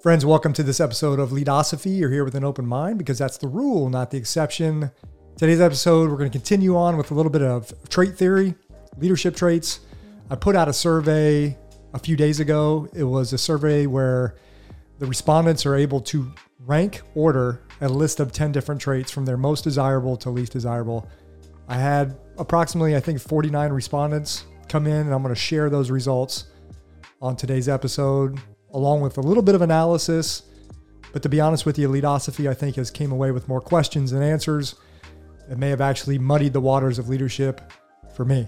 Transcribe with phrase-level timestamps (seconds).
[0.00, 1.90] Friends, welcome to this episode of Leadosophy.
[1.90, 4.92] You're here with an open mind because that's the rule, not the exception.
[5.36, 8.54] Today's episode, we're going to continue on with a little bit of trait theory,
[8.96, 9.80] leadership traits.
[10.30, 11.58] I put out a survey
[11.94, 12.88] a few days ago.
[12.94, 14.36] It was a survey where
[15.00, 19.36] the respondents are able to rank order a list of 10 different traits from their
[19.36, 21.08] most desirable to least desirable.
[21.66, 25.90] I had approximately, I think, 49 respondents come in, and I'm going to share those
[25.90, 26.44] results
[27.20, 28.38] on today's episode
[28.72, 30.42] along with a little bit of analysis.
[31.12, 34.10] But to be honest with you, Leadosophy, I think, has came away with more questions
[34.10, 34.74] than answers.
[35.50, 37.72] It may have actually muddied the waters of leadership
[38.14, 38.46] for me.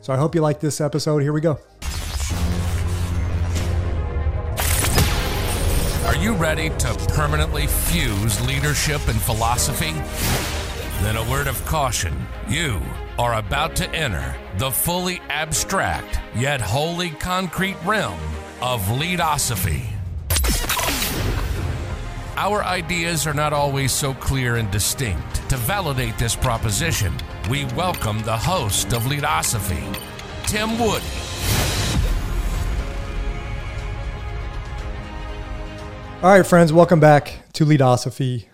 [0.00, 1.22] So I hope you like this episode.
[1.22, 1.58] Here we go.
[6.06, 9.92] Are you ready to permanently fuse leadership and philosophy?
[11.02, 12.14] Then a word of caution.
[12.48, 12.80] You
[13.18, 18.20] are about to enter the fully abstract yet wholly concrete realm
[18.62, 19.82] of leadosophy.
[22.36, 25.48] Our ideas are not always so clear and distinct.
[25.50, 27.14] To validate this proposition,
[27.50, 29.84] we welcome the host of Leadosophy,
[30.46, 31.02] Tim Wood.
[36.22, 38.48] All right, friends, welcome back to Leadosophy.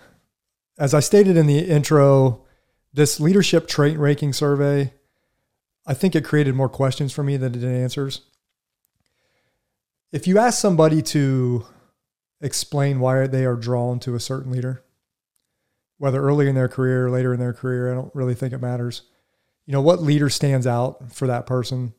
[0.78, 2.44] As I stated in the intro,
[2.92, 4.92] this leadership trait ranking survey,
[5.86, 8.22] I think it created more questions for me than it did answers
[10.12, 11.64] if you ask somebody to
[12.40, 14.84] explain why they are drawn to a certain leader,
[15.96, 18.60] whether early in their career or later in their career, I don't really think it
[18.60, 19.02] matters.
[19.64, 21.94] You know, what leader stands out for that person?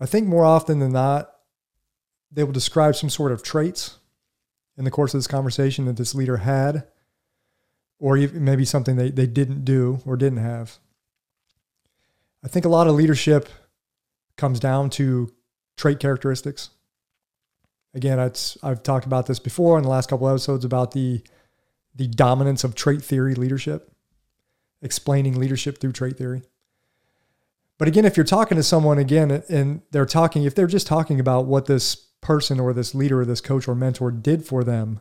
[0.00, 1.30] I think more often than not,
[2.32, 3.98] they will describe some sort of traits
[4.76, 6.86] in the course of this conversation that this leader had,
[7.98, 10.78] or maybe something they, they didn't do or didn't have.
[12.44, 13.48] I think a lot of leadership
[14.36, 15.32] comes down to
[15.76, 16.70] trait characteristics
[17.96, 21.22] again, I've talked about this before in the last couple episodes about the
[21.94, 23.90] the dominance of trait theory leadership,
[24.82, 26.42] explaining leadership through trait theory.
[27.78, 31.18] But again, if you're talking to someone again and they're talking, if they're just talking
[31.18, 35.00] about what this person or this leader or this coach or mentor did for them,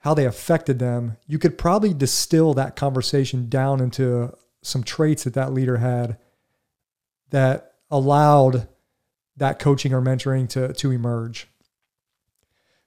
[0.00, 5.34] how they affected them, you could probably distill that conversation down into some traits that
[5.34, 6.18] that leader had
[7.30, 8.68] that allowed
[9.36, 11.48] that coaching or mentoring to, to emerge.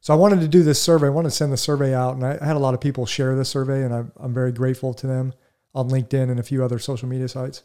[0.04, 1.08] So I wanted to do this survey.
[1.08, 3.38] I wanted to send the survey out, and I had a lot of people share
[3.38, 5.34] the survey, and I'm, I'm very grateful to them
[5.74, 7.64] on LinkedIn and a few other social media sites.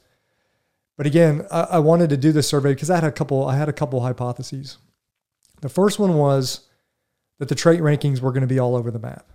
[0.97, 3.44] But again, I, I wanted to do this survey because I had a couple.
[3.44, 4.78] I had a couple hypotheses.
[5.62, 6.69] The first one was
[7.41, 9.27] that the trait rankings were going to be all over the map,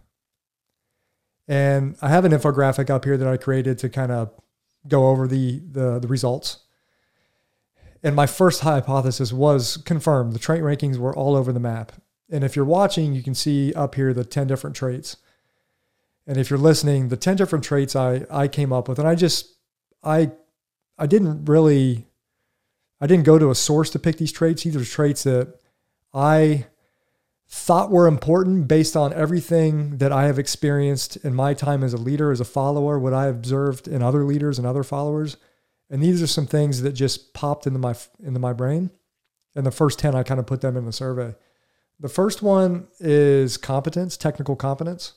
[1.46, 4.32] and I have an infographic up here that I created to kind of
[4.88, 6.60] go over the the, the results.
[8.02, 10.32] And my first hypothesis was confirmed.
[10.32, 11.92] The trait rankings were all over the map.
[12.34, 15.18] And if you're watching, you can see up here the 10 different traits.
[16.26, 19.14] And if you're listening, the 10 different traits I, I came up with, and I
[19.14, 19.56] just,
[20.04, 20.32] I,
[20.98, 22.08] I didn't really,
[23.00, 24.64] I didn't go to a source to pick these traits.
[24.64, 25.60] These are traits that
[26.12, 26.66] I
[27.48, 31.98] thought were important based on everything that I have experienced in my time as a
[31.98, 35.38] leader, as a follower, what I observed in other leaders and other followers.
[35.88, 37.94] And these are some things that just popped into my
[38.24, 38.90] into my brain.
[39.56, 41.36] And the first 10 I kind of put them in the survey.
[42.04, 45.14] The first one is competence, technical competence.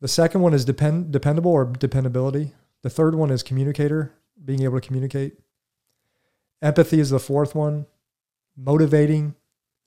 [0.00, 2.52] The second one is depend, dependable or dependability.
[2.82, 4.12] The third one is communicator,
[4.44, 5.40] being able to communicate.
[6.62, 7.86] Empathy is the fourth one.
[8.56, 9.34] Motivating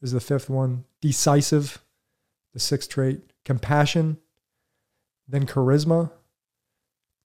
[0.01, 0.83] is the fifth one.
[0.99, 1.81] Decisive,
[2.51, 3.21] the sixth trait.
[3.45, 4.17] Compassion,
[5.29, 6.11] then charisma,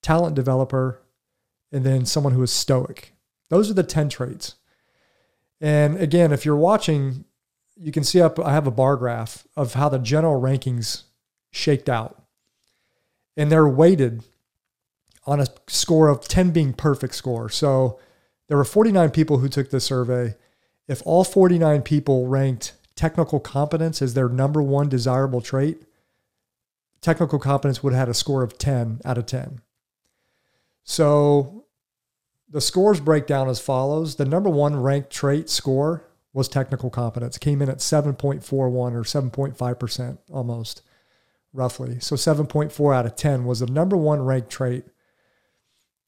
[0.01, 1.03] talent developer,
[1.73, 3.15] and then someone who is stoic.
[3.49, 4.55] Those are the 10 traits.
[5.61, 7.25] And again, if you're watching
[7.83, 11.05] you can see up, I have a bar graph of how the general rankings
[11.51, 12.23] shaked out.
[13.37, 14.23] And they're weighted
[15.27, 17.49] on a score of 10 being perfect score.
[17.49, 17.99] So
[18.49, 20.35] there were 49 people who took the survey.
[20.89, 25.83] If all 49 people ranked technical competence as their number one desirable trait,
[27.01, 29.61] technical competence would have had a score of 10 out of 10.
[30.85, 31.65] So
[32.49, 34.17] the scores break down as follows.
[34.17, 37.39] The number one ranked trait score was technical competence.
[37.39, 40.83] Came in at 7.41 or 7.5% almost,
[41.53, 41.99] roughly.
[42.01, 44.85] So 7.4 out of 10 was the number one ranked trait.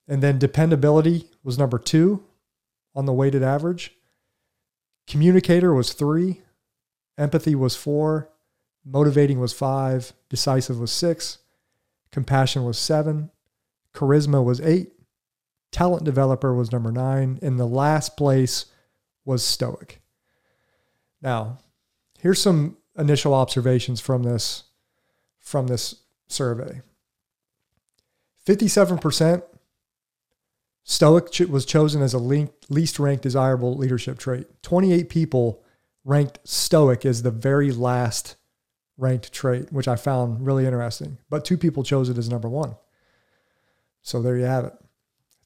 [0.09, 2.25] And then dependability was number two
[2.95, 3.93] on the weighted average.
[5.07, 6.43] Communicator was three.
[7.19, 8.31] Empathy was four.
[8.85, 10.13] Motivating was five.
[10.29, 11.39] Decisive was six.
[12.11, 13.31] Compassion was seven.
[13.95, 14.93] Charisma was eight.
[15.71, 17.39] Talent developer was number nine.
[17.43, 18.67] In the last place
[19.25, 20.02] was stoic.
[21.23, 21.59] Now,
[22.19, 24.65] here's some initial observations from this
[25.41, 25.97] from this
[26.29, 26.83] survey.
[28.47, 29.43] 57%
[30.85, 34.47] Stoic was chosen as a least ranked desirable leadership trait.
[34.63, 35.63] 28 people
[36.05, 38.37] ranked Stoic as the very last
[38.97, 41.19] ranked trait, which I found really interesting.
[41.31, 42.75] But two people chose it as number one.
[44.03, 44.75] So there you have it.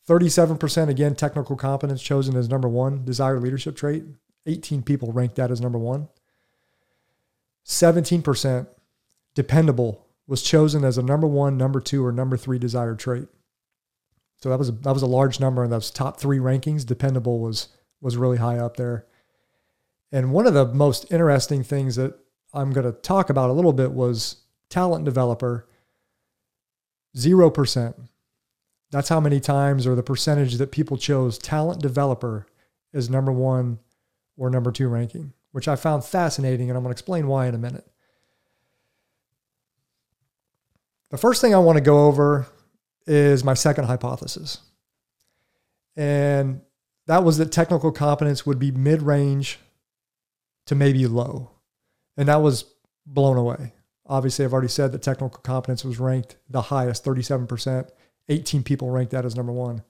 [0.09, 4.05] 37% again, technical competence chosen as number one desired leadership trait.
[4.47, 6.09] 18 people ranked that as number one.
[7.67, 8.67] 17%
[9.35, 13.29] dependable was chosen as a number one, number two, or number three desired trait.
[14.37, 16.85] So that was a, that was a large number in those top three rankings.
[16.85, 17.69] Dependable was
[18.01, 19.07] was really high up there.
[20.13, 22.15] And one of the most interesting things that
[22.53, 25.69] I'm going to talk about a little bit was talent developer.
[27.17, 27.97] Zero percent.
[28.91, 32.47] That's how many times or the percentage that people chose talent developer
[32.93, 33.79] as number one
[34.37, 37.55] or number two ranking, which I found fascinating, and I'm going to explain why in
[37.55, 37.87] a minute.
[41.11, 42.47] The first thing I want to go over
[43.07, 44.59] is my second hypothesis.
[45.97, 46.61] And
[47.07, 49.59] that was that technical competence would be mid range
[50.67, 51.53] to maybe low.
[52.17, 52.65] And that was
[53.07, 53.73] blown away.
[54.07, 57.89] Obviously, I've already said that technical competence was ranked the highest 37%.
[58.29, 59.83] 18 people ranked that as number one.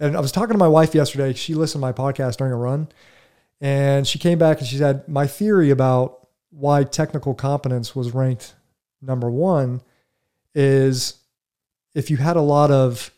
[0.00, 1.32] And I was talking to my wife yesterday.
[1.34, 2.88] She listened to my podcast during a run.
[3.60, 8.54] And she came back and she said, My theory about why technical competence was ranked
[9.02, 9.82] number one
[10.54, 11.20] is
[11.94, 13.10] if you had a lot of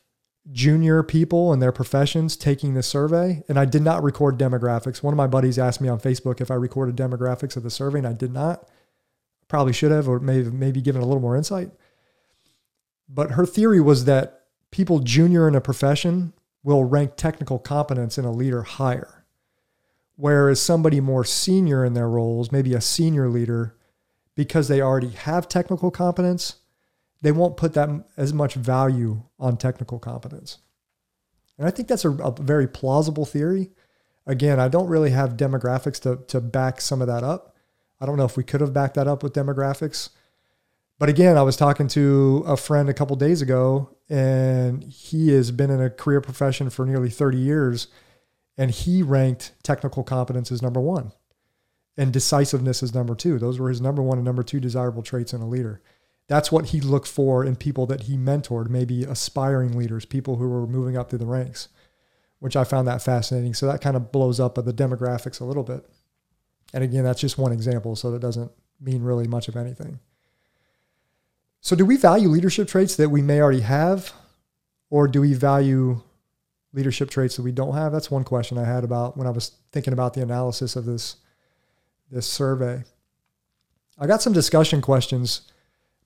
[0.52, 5.02] junior people in their professions taking this survey, and I did not record demographics.
[5.02, 7.98] One of my buddies asked me on Facebook if I recorded demographics of the survey,
[7.98, 8.68] and I did not.
[9.48, 11.70] Probably should have, or maybe maybe given a little more insight.
[13.08, 14.42] But her theory was that
[14.72, 16.32] people junior in a profession
[16.64, 19.15] will rank technical competence in a leader higher.
[20.16, 23.76] Whereas somebody more senior in their roles, maybe a senior leader,
[24.34, 26.56] because they already have technical competence,
[27.22, 30.58] they won't put that as much value on technical competence.
[31.58, 33.70] And I think that's a, a, very plausible theory.
[34.26, 37.56] Again, I don't really have demographics to, to back some of that up.
[38.00, 40.10] I don't know if we could have backed that up with demographics.
[40.98, 45.50] But again, I was talking to a friend a couple days ago, and he has
[45.50, 47.88] been in a career profession for nearly 30 years,
[48.56, 51.12] and he ranked technical competence as number one
[51.96, 53.38] and decisiveness as number two.
[53.38, 55.80] Those were his number one and number two desirable traits in a leader
[56.28, 60.48] that's what he looked for in people that he mentored, maybe aspiring leaders, people who
[60.48, 61.68] were moving up through the ranks,
[62.40, 63.54] which I found that fascinating.
[63.54, 65.86] So that kind of blows up the demographics a little bit.
[66.74, 68.50] And again, that's just one example, so that doesn't
[68.80, 70.00] mean really much of anything.
[71.60, 74.12] So, do we value leadership traits that we may already have,
[74.90, 76.02] or do we value
[76.76, 77.90] leadership traits that we don't have?
[77.90, 81.16] That's one question I had about when I was thinking about the analysis of this
[82.10, 82.84] this survey.
[83.98, 85.50] I got some discussion questions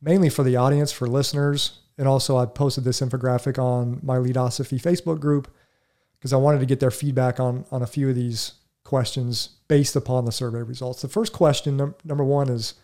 [0.00, 1.80] mainly for the audience, for listeners.
[1.98, 5.52] And also, I posted this infographic on my Leadosophy Facebook group
[6.18, 8.52] because I wanted to get their feedback on, on a few of these
[8.84, 11.02] questions based upon the survey results.
[11.02, 12.74] The first question, num- number one, is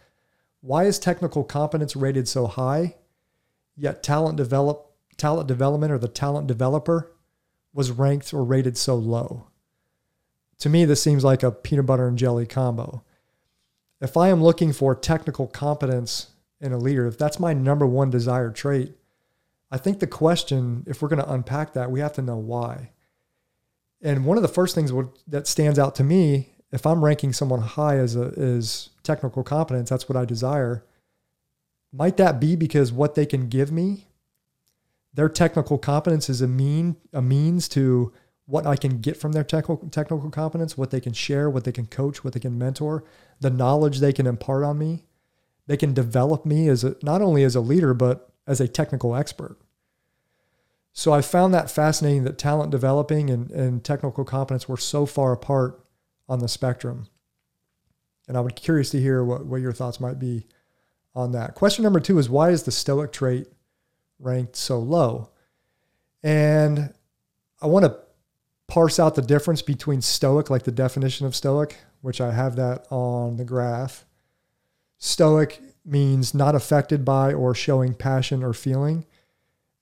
[0.61, 2.97] why is technical competence rated so high,
[3.77, 7.11] yet talent develop talent development or the talent developer
[7.77, 9.47] was ranked or rated so low?
[10.61, 13.05] To me, this seems like a peanut butter and jelly combo.
[14.01, 16.29] If I am looking for technical competence
[16.61, 18.95] in a leader, if that's my number one desired trait,
[19.71, 22.93] I think the question, if we're going to unpack that, we have to know why.
[24.01, 24.93] And one of the first things
[25.27, 29.91] that stands out to me, if I'm ranking someone high as a as technical competence,
[29.91, 30.85] that's what I desire.
[31.93, 34.07] Might that be because what they can give me,
[35.17, 38.13] their technical competence is a mean a means to
[38.47, 41.73] what I can get from their technical technical competence, what they can share, what they
[41.73, 43.05] can coach, what they can mentor,
[43.41, 45.03] the knowledge they can impart on me
[45.67, 49.15] they can develop me as a, not only as a leader, but as a technical
[49.15, 49.59] expert.
[50.93, 55.33] So I found that fascinating that talent developing and, and technical competence were so far
[55.33, 55.85] apart
[56.29, 57.09] on the spectrum.
[58.29, 60.47] And I would be curious to hear what, what your thoughts might be
[61.15, 61.55] on that.
[61.55, 63.49] Question number two is why is the stoic trait
[64.19, 65.31] ranked so low?
[66.23, 66.93] And
[67.61, 67.99] I want to
[68.67, 72.87] parse out the difference between stoic, like the definition of stoic, which I have that
[72.91, 74.05] on the graph,
[74.99, 79.05] Stoic means not affected by or showing passion or feeling.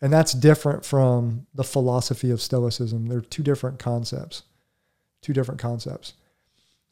[0.01, 3.07] And that's different from the philosophy of Stoicism.
[3.07, 4.43] They're two different concepts.
[5.23, 6.15] Two different concepts.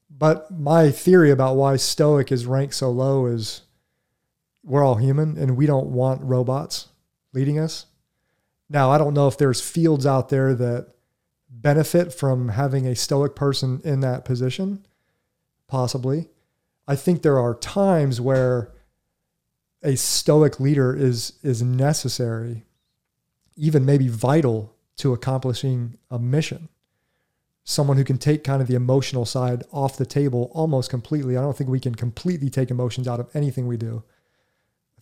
[0.09, 3.63] But my theory about why Stoic is ranked so low is
[4.63, 6.89] we're all human and we don't want robots
[7.33, 7.87] leading us.
[8.69, 10.89] Now, I don't know if there's fields out there that
[11.51, 14.87] benefit from having a Stoic person in that position,
[15.69, 16.29] possibly.
[16.89, 18.73] I think there are times where
[19.83, 22.65] a stoic leader is is necessary,
[23.57, 26.69] even maybe vital to accomplishing a mission.
[27.65, 31.37] Someone who can take kind of the emotional side off the table almost completely.
[31.37, 34.03] I don't think we can completely take emotions out of anything we do.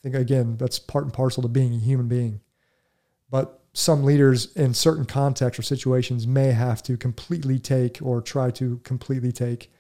[0.01, 2.41] I think again, that's part and parcel to being a human being.
[3.31, 8.51] But some leaders in certain contexts or situations may have to completely take or try
[8.53, 9.71] to completely take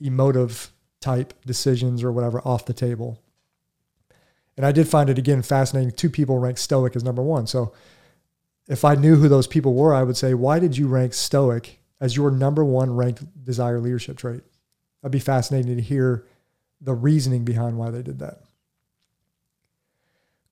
[0.00, 3.20] emotive type decisions or whatever off the table.
[4.56, 5.92] And I did find it again fascinating.
[5.92, 7.46] Two people ranked Stoic as number one.
[7.46, 7.72] So
[8.68, 11.80] if I knew who those people were, I would say, why did you rank Stoic
[12.00, 14.42] as your number one ranked desire leadership trait?
[15.02, 16.26] I'd be fascinated to hear
[16.80, 18.42] the reasoning behind why they did that.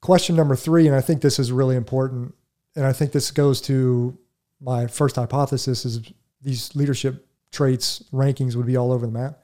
[0.01, 2.35] Question number three, and I think this is really important,
[2.77, 4.17] and I think this goes to
[4.61, 6.01] my first hypothesis is
[6.43, 9.43] these leadership traits rankings would be all over the map.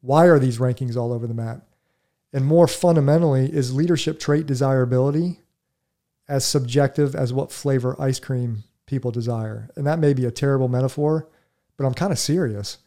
[0.00, 1.62] Why are these rankings all over the map?
[2.32, 5.40] And more fundamentally, is leadership trait desirability
[6.28, 9.70] as subjective as what flavor ice cream people desire?
[9.76, 11.28] And that may be a terrible metaphor,
[11.76, 12.78] but I'm kind of serious.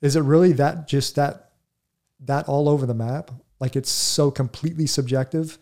[0.00, 1.50] Is it really that just that
[2.20, 3.30] that all over the map?
[3.60, 5.58] Like it's so completely subjective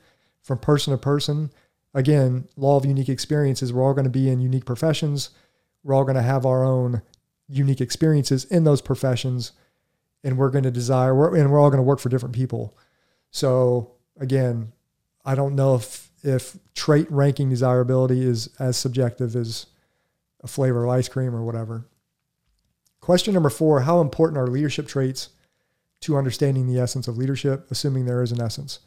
[0.51, 1.51] from person to person.
[1.95, 3.73] Again, law of unique experiences.
[3.73, 5.31] We're all going to be in unique professions.
[5.83, 7.03] We're all going to have our own
[7.51, 9.53] unique experiences in those professions
[10.23, 12.77] and we're going to desire we're, and we're all going to work for different people
[13.31, 13.91] so
[14.21, 14.73] again
[15.25, 19.67] i don't know if if trait ranking desirability is as subjective as
[20.43, 21.87] a flavor of ice cream or whatever
[23.01, 25.31] question number four how important are leadership traits
[26.01, 28.79] to understanding the essence of leadership assuming there is an essence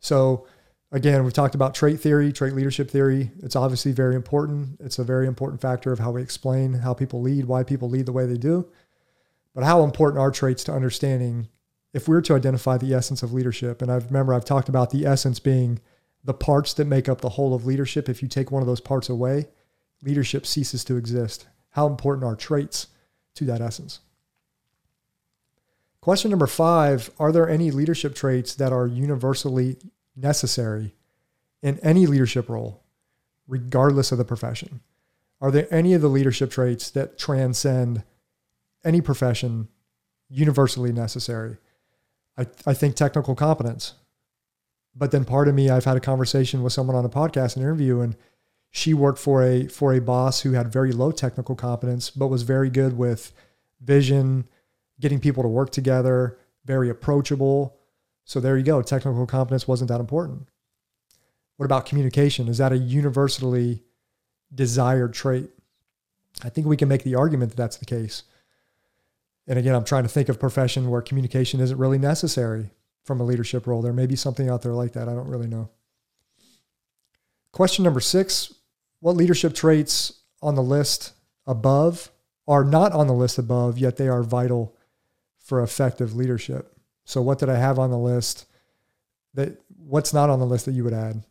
[0.00, 0.46] so
[0.90, 5.04] again we've talked about trait theory trait leadership theory it's obviously very important it's a
[5.04, 8.26] very important factor of how we explain how people lead why people lead the way
[8.26, 8.68] they do
[9.54, 11.48] but how important are traits to understanding
[11.92, 13.82] if we're to identify the essence of leadership?
[13.82, 15.80] And I remember I've talked about the essence being
[16.22, 18.08] the parts that make up the whole of leadership.
[18.08, 19.46] If you take one of those parts away,
[20.02, 21.48] leadership ceases to exist.
[21.70, 22.88] How important are traits
[23.34, 24.00] to that essence?
[26.00, 29.76] Question number five Are there any leadership traits that are universally
[30.18, 30.94] necessary
[31.62, 32.82] in any leadership role,
[33.46, 34.80] regardless of the profession?
[35.40, 38.02] Are there any of the leadership traits that transcend
[38.84, 39.68] any profession
[40.28, 41.56] universally necessary.
[42.36, 43.94] I, I think technical competence.
[44.94, 47.62] But then part of me, I've had a conversation with someone on a podcast, an
[47.62, 48.16] interview, and
[48.70, 52.42] she worked for a for a boss who had very low technical competence, but was
[52.42, 53.32] very good with
[53.80, 54.46] vision,
[55.00, 57.77] getting people to work together, very approachable.
[58.28, 58.82] So there you go.
[58.82, 60.48] Technical competence wasn't that important.
[61.56, 62.46] What about communication?
[62.46, 63.82] Is that a universally
[64.54, 65.48] desired trait?
[66.44, 68.24] I think we can make the argument that that's the case.
[69.46, 72.68] And again, I'm trying to think of profession where communication isn't really necessary
[73.02, 73.80] from a leadership role.
[73.80, 75.08] There may be something out there like that.
[75.08, 75.70] I don't really know.
[77.50, 78.52] Question number six
[79.00, 81.14] What leadership traits on the list
[81.46, 82.10] above
[82.46, 84.76] are not on the list above, yet they are vital
[85.38, 86.77] for effective leadership?
[87.08, 88.44] So, what did I have on the list?
[89.32, 91.24] That what's not on the list that you would add?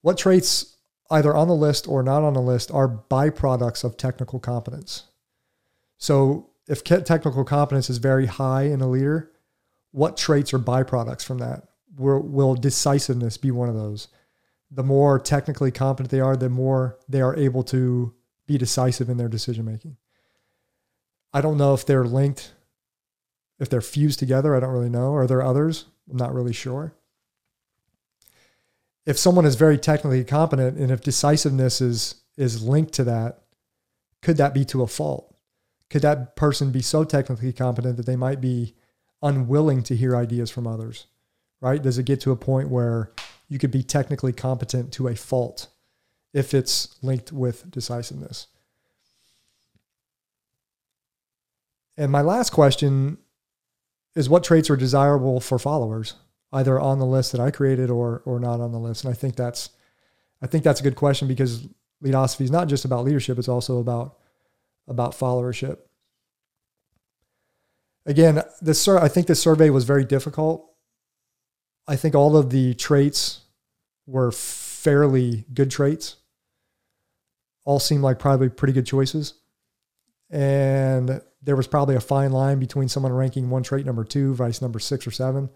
[0.00, 0.76] What traits,
[1.12, 5.04] either on the list or not on the list, are byproducts of technical competence?
[5.96, 9.30] So if technical competence is very high in a leader,
[9.92, 11.68] what traits are byproducts from that?
[11.96, 14.08] Will, will decisiveness be one of those?
[14.72, 18.12] The more technically competent they are, the more they are able to
[18.48, 19.96] be decisive in their decision making.
[21.32, 22.54] I don't know if they're linked,
[23.64, 24.54] if they're fused together.
[24.54, 25.14] I don't really know.
[25.14, 25.86] Are there others?
[26.08, 26.94] I'm not really sure.
[29.04, 33.40] If someone is very technically competent and if decisiveness is is linked to that,
[34.22, 35.34] could that be to a fault?
[35.94, 38.74] could that person be so technically competent that they might be
[39.22, 41.06] unwilling to hear ideas from others?
[41.60, 41.80] Right?
[41.80, 43.12] Does it get to a point where
[43.48, 45.68] you could be technically competent to a fault
[46.32, 48.48] if it's linked with decisiveness?
[51.96, 53.18] And my last question
[54.14, 56.14] is what traits are desirable for followers,
[56.52, 59.04] either on the list that I created or or not on the list?
[59.04, 59.70] And I think that's
[60.42, 61.66] I think that's a good question because
[62.00, 64.18] leadosophy is not just about leadership, it's also about
[64.86, 65.78] about followership.
[68.06, 70.70] Again, this sur- I think this survey was very difficult.
[71.86, 73.40] I think all of the traits
[74.06, 76.16] were fairly good traits.
[77.64, 79.34] All seemed like probably pretty good choices.
[80.34, 84.60] And there was probably a fine line between someone ranking one trait number two, vice
[84.60, 85.48] number six or seven.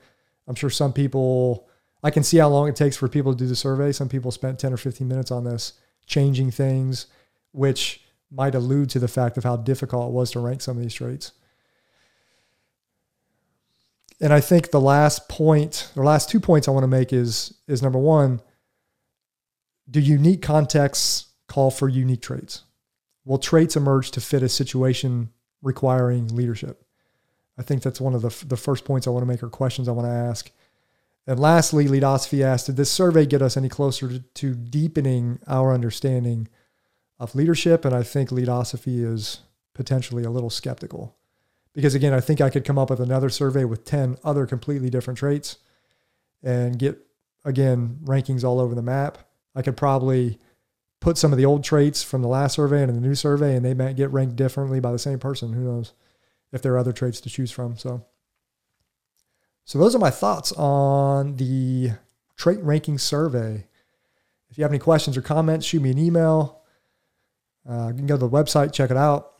[0.46, 1.68] I'm sure some people,
[2.04, 3.90] I can see how long it takes for people to do the survey.
[3.90, 5.72] Some people spent 10 or 15 minutes on this,
[6.06, 7.06] changing things,
[7.50, 10.82] which might allude to the fact of how difficult it was to rank some of
[10.82, 11.32] these traits.
[14.20, 17.54] and I think the last point, or last two points I want to make is
[17.66, 18.40] is number one,
[19.90, 22.62] do unique contexts call for unique traits?
[23.28, 25.28] Will traits emerge to fit a situation
[25.60, 26.82] requiring leadership?
[27.58, 29.86] I think that's one of the, the first points I want to make or questions
[29.86, 30.50] I want to ask.
[31.26, 35.74] And lastly, Leadosophy asked, did this survey get us any closer to, to deepening our
[35.74, 36.48] understanding
[37.20, 37.84] of leadership?
[37.84, 39.40] And I think Leadosophy is
[39.74, 41.14] potentially a little skeptical.
[41.74, 44.88] Because again, I think I could come up with another survey with 10 other completely
[44.88, 45.58] different traits
[46.42, 46.96] and get,
[47.44, 49.18] again, rankings all over the map.
[49.54, 50.38] I could probably
[51.00, 53.64] put some of the old traits from the last survey and the new survey, and
[53.64, 55.52] they might get ranked differently by the same person.
[55.52, 55.92] Who knows
[56.52, 57.76] if there are other traits to choose from?
[57.76, 58.04] So,
[59.64, 61.92] so those are my thoughts on the
[62.36, 63.66] trait ranking survey.
[64.50, 66.62] If you have any questions or comments, shoot me an email.
[67.68, 69.34] Uh, you can go to the website, check it out.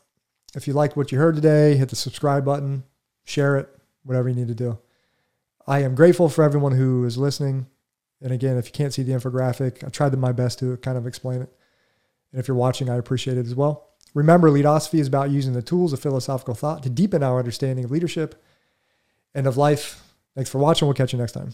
[0.55, 2.85] If you liked what you heard today, hit the subscribe button,
[3.25, 3.69] share it,
[4.05, 4.79] whatever you need to do.
[5.67, 7.67] I am grateful for everyone who is listening.
[8.21, 11.07] And again, if you can't see the infographic, I tried my best to kind of
[11.07, 11.53] explain it.
[12.33, 13.89] And if you're watching, I appreciate it as well.
[14.15, 17.91] Remember, Leadosophy is about using the tools of philosophical thought to deepen our understanding of
[17.91, 18.43] leadership
[19.35, 20.03] and of life.
[20.35, 20.89] Thanks for watching.
[20.89, 21.53] We'll catch you next time.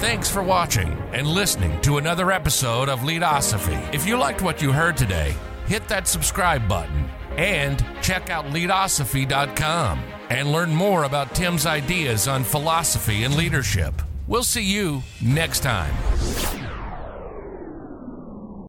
[0.00, 3.74] Thanks for watching and listening to another episode of Leadosophy.
[3.92, 5.34] If you liked what you heard today,
[5.66, 12.44] hit that subscribe button and check out leadosophy.com and learn more about Tim's ideas on
[12.44, 13.94] philosophy and leadership.
[14.26, 15.94] We'll see you next time.